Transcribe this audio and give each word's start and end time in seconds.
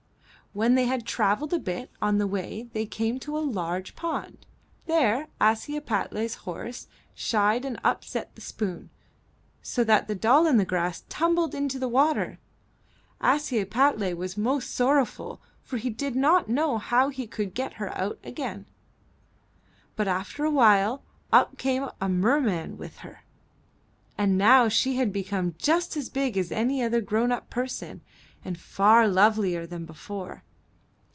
When 0.53 0.75
they 0.75 0.83
had 0.85 1.05
traveled 1.05 1.53
a 1.53 1.59
bit 1.59 1.89
on 2.01 2.17
the 2.17 2.27
way 2.27 2.67
they 2.73 2.85
came 2.85 3.21
to 3.21 3.37
a 3.37 3.39
large 3.39 3.95
pond; 3.95 4.45
there 4.85 5.29
Ashiepattle's 5.39 6.35
horse 6.43 6.87
shied 7.13 7.63
and 7.63 7.79
upset 7.85 8.35
the 8.35 8.41
spoon, 8.41 8.89
so 9.61 9.85
that 9.85 10.09
the 10.09 10.13
Doll 10.13 10.45
i' 10.47 10.51
the 10.51 10.65
Grass 10.65 11.05
tumbled 11.07 11.55
into 11.55 11.79
the 11.79 11.87
water. 11.87 12.37
Ashiepattle 13.21 14.13
was 14.17 14.35
most 14.37 14.75
sorrowful, 14.75 15.41
for 15.63 15.77
he 15.77 15.89
did 15.89 16.17
not 16.17 16.49
know 16.49 16.77
how 16.79 17.07
he 17.07 17.27
could 17.27 17.53
get 17.53 17.75
her 17.75 17.97
out 17.97 18.19
again; 18.21 18.65
but 19.95 20.09
after 20.09 20.43
a 20.43 20.51
while 20.51 21.01
up 21.31 21.57
came 21.57 21.87
a 22.01 22.09
merman 22.09 22.77
with 22.77 22.97
her. 22.97 23.23
And 24.17 24.37
now 24.37 24.67
she 24.67 24.97
had 24.97 25.13
become 25.13 25.55
just 25.57 25.95
as 25.95 26.09
big 26.09 26.37
as 26.37 26.51
any 26.51 26.83
other 26.83 26.99
grown 26.99 27.31
up 27.31 27.49
person 27.49 28.01
and 28.43 28.57
far 28.59 29.07
lovelier 29.07 29.65
than 29.67 29.85
before. 29.85 30.43